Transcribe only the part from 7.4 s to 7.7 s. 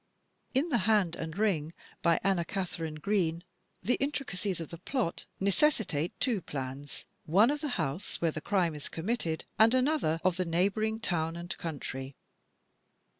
of the